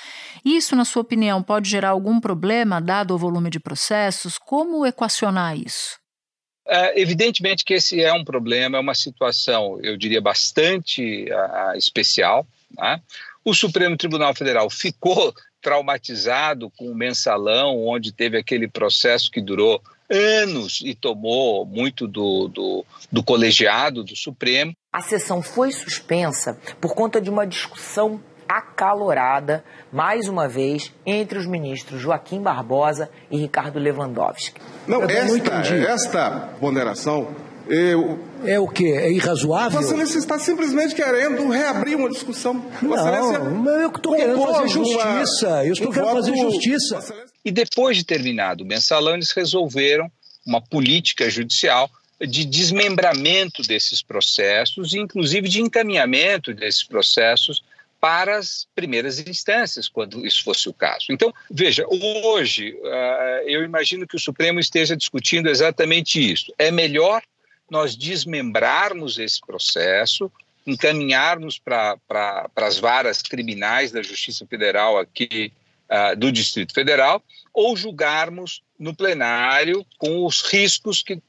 [0.44, 4.38] Isso, na sua opinião, pode gerar algum problema, dado o volume de processos?
[4.38, 6.04] Como equacionar isso?
[6.68, 12.46] É, evidentemente que esse é um problema, é uma situação, eu diria, bastante uh, especial.
[12.76, 13.00] Né?
[13.44, 19.80] O Supremo Tribunal Federal ficou traumatizado com o mensalão, onde teve aquele processo que durou
[20.08, 24.72] anos e tomou muito do, do, do colegiado do Supremo.
[24.92, 28.20] A sessão foi suspensa por conta de uma discussão
[28.76, 34.60] acalorada, mais uma vez, entre os ministros Joaquim Barbosa e Ricardo Lewandowski.
[34.86, 37.34] Não, esta, não esta ponderação
[37.68, 38.24] eu...
[38.44, 38.94] É o quê?
[38.96, 39.80] É irrazoável?
[39.80, 42.54] Vossa Excelência está simplesmente querendo reabrir uma discussão.
[42.80, 45.48] Não, mas eu estou querendo fazer justiça.
[45.48, 45.64] Uma...
[45.64, 47.14] Eu estou querendo fazer justiça.
[47.44, 50.08] E depois de terminado o mensalão, eles resolveram
[50.46, 57.64] uma política judicial de desmembramento desses processos, inclusive de encaminhamento desses processos
[58.06, 61.06] para as primeiras instâncias, quando isso fosse o caso.
[61.10, 66.54] Então, veja, hoje uh, eu imagino que o Supremo esteja discutindo exatamente isso.
[66.56, 67.20] É melhor
[67.68, 70.30] nós desmembrarmos esse processo,
[70.64, 71.98] encaminharmos para
[72.54, 75.52] as varas criminais da Justiça Federal aqui
[75.90, 77.20] uh, do Distrito Federal,
[77.52, 81.20] ou julgarmos no plenário com os riscos que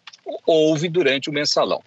[0.46, 1.82] houve durante o mensalão.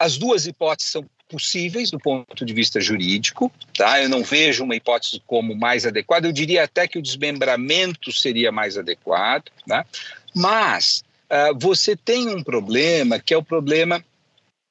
[0.00, 4.02] As duas hipóteses são possíveis do ponto de vista jurídico, tá?
[4.02, 6.28] Eu não vejo uma hipótese como mais adequada.
[6.28, 9.86] Eu diria até que o desmembramento seria mais adequado, tá?
[10.34, 14.04] Mas uh, você tem um problema que é o problema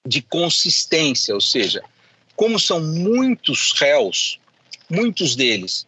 [0.07, 1.83] de consistência, ou seja,
[2.35, 4.39] como são muitos réus,
[4.89, 5.87] muitos deles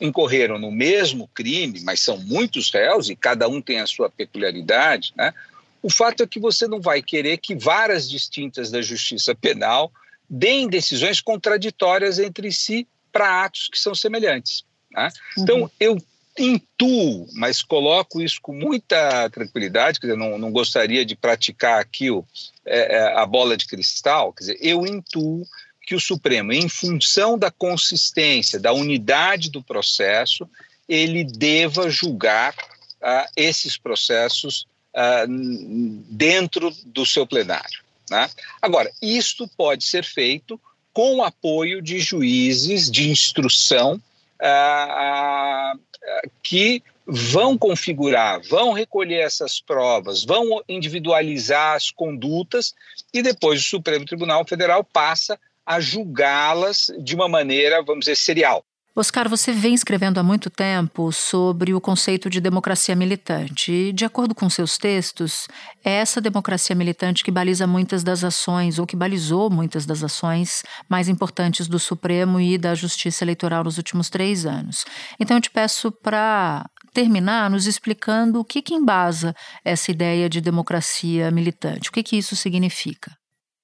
[0.00, 5.12] incorreram no mesmo crime, mas são muitos réus e cada um tem a sua peculiaridade,
[5.16, 5.34] né?
[5.82, 9.92] O fato é que você não vai querer que varas distintas da justiça penal
[10.28, 14.64] deem decisões contraditórias entre si para atos que são semelhantes.
[14.90, 15.10] Né?
[15.36, 15.42] Uhum.
[15.42, 15.98] Então, eu
[16.38, 22.10] intuo, mas coloco isso com muita tranquilidade, quer dizer, não, não gostaria de praticar aqui
[22.10, 22.24] o,
[22.64, 25.46] é, é a bola de cristal, quer dizer, eu intuo
[25.86, 30.48] que o Supremo, em função da consistência, da unidade do processo,
[30.88, 35.26] ele deva julgar uh, esses processos uh,
[36.08, 37.82] dentro do seu plenário.
[38.12, 38.28] Né?
[38.60, 40.60] Agora, isto pode ser feito
[40.92, 43.94] com o apoio de juízes de instrução
[44.38, 45.80] uh,
[46.42, 52.74] que vão configurar, vão recolher essas provas, vão individualizar as condutas
[53.14, 58.62] e depois o Supremo Tribunal Federal passa a julgá-las de uma maneira, vamos dizer, serial.
[58.94, 63.72] Oscar, você vem escrevendo há muito tempo sobre o conceito de democracia militante.
[63.72, 65.48] E, de acordo com seus textos,
[65.82, 70.62] é essa democracia militante que baliza muitas das ações, ou que balizou muitas das ações
[70.90, 74.84] mais importantes do Supremo e da Justiça Eleitoral nos últimos três anos.
[75.18, 79.34] Então, eu te peço para terminar nos explicando o que, que embasa
[79.64, 83.16] essa ideia de democracia militante, o que, que isso significa.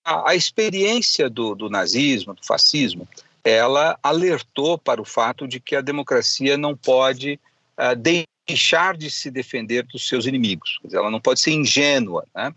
[0.03, 3.07] A, a experiência do, do nazismo, do fascismo,
[3.49, 7.41] ela alertou para o fato de que a democracia não pode
[7.79, 7.97] uh,
[8.47, 12.25] deixar de se defender dos seus inimigos, ela não pode ser ingênua.
[12.35, 12.53] Né?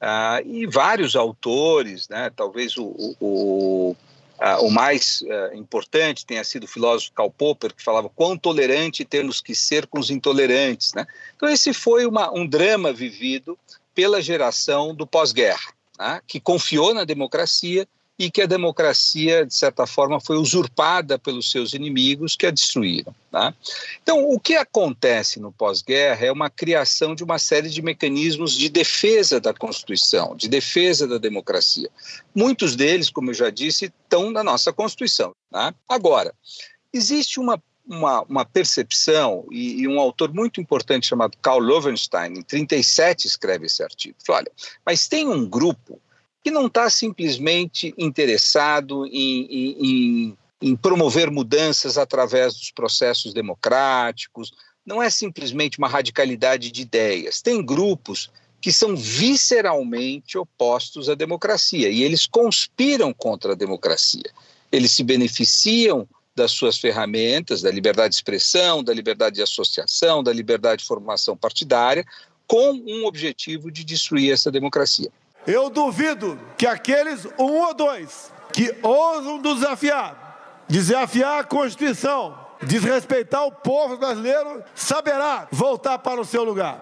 [0.00, 3.96] Uh, e vários autores, né, talvez o, o, o,
[4.38, 5.22] uh, o mais
[5.54, 9.98] importante tenha sido o filósofo Karl Popper, que falava quão tolerante temos que ser com
[9.98, 10.92] os intolerantes.
[10.94, 11.06] Né?
[11.36, 13.58] Então, esse foi uma, um drama vivido
[13.94, 17.86] pela geração do pós-guerra né, que confiou na democracia
[18.18, 23.14] e que a democracia, de certa forma, foi usurpada pelos seus inimigos que a destruíram.
[23.30, 23.54] Tá?
[24.02, 28.68] Então, o que acontece no pós-guerra é uma criação de uma série de mecanismos de
[28.70, 31.90] defesa da Constituição, de defesa da democracia.
[32.34, 35.34] Muitos deles, como eu já disse, estão na nossa Constituição.
[35.50, 35.74] Tá?
[35.88, 36.34] Agora,
[36.92, 42.42] existe uma uma, uma percepção, e, e, um autor muito importante chamado Karl Lovenstein, em
[42.42, 44.16] 37, escreve esse artigo.
[44.26, 44.52] Fala, olha,
[44.84, 46.00] mas tem um grupo
[46.46, 54.52] que não está simplesmente interessado em, em, em promover mudanças através dos processos democráticos,
[54.86, 57.42] não é simplesmente uma radicalidade de ideias.
[57.42, 58.30] Tem grupos
[58.60, 64.30] que são visceralmente opostos à democracia e eles conspiram contra a democracia.
[64.70, 70.32] Eles se beneficiam das suas ferramentas, da liberdade de expressão, da liberdade de associação, da
[70.32, 72.06] liberdade de formação partidária,
[72.46, 75.10] com um objetivo de destruir essa democracia.
[75.46, 83.52] Eu duvido que aqueles um ou dois que ousam desafiar, desafiar a Constituição, desrespeitar o
[83.52, 86.80] povo brasileiro, saberá voltar para o seu lugar.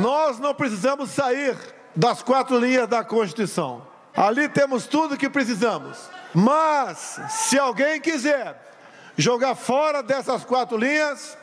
[0.00, 1.56] Nós não precisamos sair
[1.94, 3.86] das quatro linhas da Constituição.
[4.16, 5.98] Ali temos tudo que precisamos.
[6.32, 8.60] Mas, se alguém quiser
[9.16, 11.36] jogar fora dessas quatro linhas,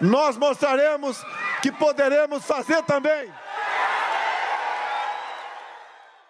[0.00, 1.22] nós mostraremos
[1.62, 3.30] que poderemos fazer também.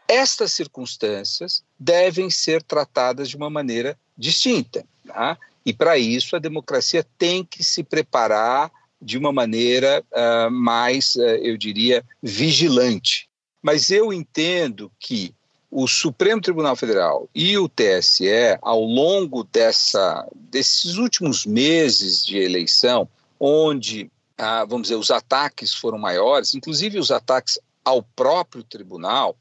[0.08, 4.84] Estas circunstâncias devem ser tratadas de uma maneira distinta.
[5.06, 5.36] Tá?
[5.64, 8.70] E para isso a democracia tem que se preparar
[9.02, 13.28] de uma maneira uh, mais, uh, eu diria, vigilante.
[13.60, 15.34] Mas eu entendo que
[15.70, 23.08] o Supremo Tribunal Federal e o TSE, ao longo dessa, desses últimos meses de eleição,
[23.38, 29.36] onde, ah, vamos dizer, os ataques foram maiores, inclusive os ataques ao próprio tribunal,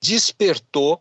[0.00, 1.00] despertou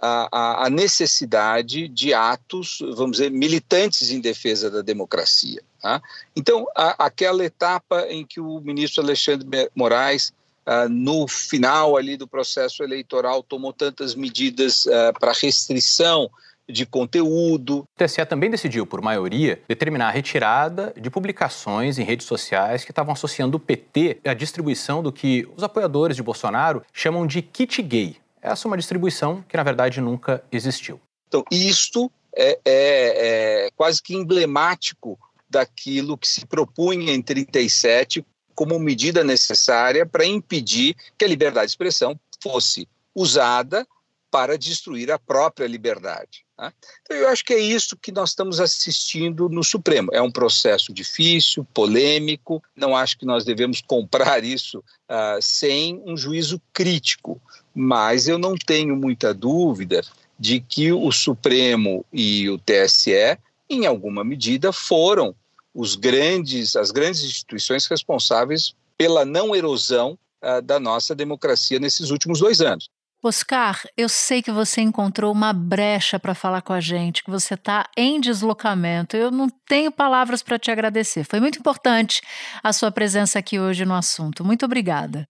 [0.00, 5.62] a, a, necessidade de atos, vamos dizer, militantes em defesa da democracia.
[5.80, 6.02] Tá?
[6.36, 10.32] Então, a, aquela etapa em que o ministro Alexandre Moraes
[10.66, 16.30] Uh, no final ali do processo eleitoral tomou tantas medidas uh, para restrição
[16.68, 17.80] de conteúdo.
[17.80, 22.90] O TSE também decidiu, por maioria, determinar a retirada de publicações em redes sociais que
[22.90, 27.82] estavam associando o PT à distribuição do que os apoiadores de Bolsonaro chamam de kit
[27.82, 28.16] gay.
[28.40, 31.00] Essa é uma distribuição que, na verdade, nunca existiu.
[31.28, 38.78] Então, isto é, é, é quase que emblemático daquilo que se propunha em 37 como
[38.78, 43.86] medida necessária para impedir que a liberdade de expressão fosse usada
[44.34, 46.44] para destruir a própria liberdade.
[46.58, 46.72] Né?
[47.02, 50.10] Então, eu acho que é isso que nós estamos assistindo no Supremo.
[50.12, 56.16] É um processo difícil, polêmico, não acho que nós devemos comprar isso uh, sem um
[56.16, 57.40] juízo crítico,
[57.72, 60.02] mas eu não tenho muita dúvida
[60.36, 63.38] de que o Supremo e o TSE,
[63.70, 65.32] em alguma medida, foram
[65.72, 72.40] os grandes, as grandes instituições responsáveis pela não erosão uh, da nossa democracia nesses últimos
[72.40, 72.90] dois anos.
[73.28, 77.54] Oscar, eu sei que você encontrou uma brecha para falar com a gente, que você
[77.54, 79.16] está em deslocamento.
[79.16, 81.24] Eu não tenho palavras para te agradecer.
[81.24, 82.20] Foi muito importante
[82.62, 84.44] a sua presença aqui hoje no assunto.
[84.44, 85.26] Muito obrigada.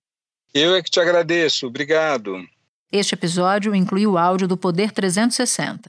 [0.53, 1.67] Eu é que te agradeço.
[1.67, 2.45] Obrigado.
[2.91, 5.89] Este episódio inclui o áudio do Poder 360.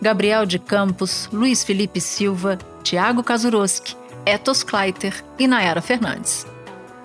[0.00, 3.94] Gabriel de Campos, Luiz Felipe Silva, Tiago Kazuroski,
[4.24, 6.46] Etos Kleiter e Nayara Fernandes.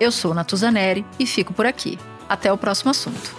[0.00, 1.98] Eu sou Natuzaneri e fico por aqui.
[2.26, 3.36] Até o próximo assunto.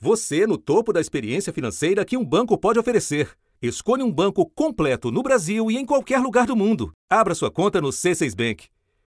[0.00, 3.30] Você no topo da experiência financeira que um banco pode oferecer.
[3.60, 6.92] Escolha um banco completo no Brasil e em qualquer lugar do mundo.
[7.10, 8.66] Abra sua conta no C6 Bank.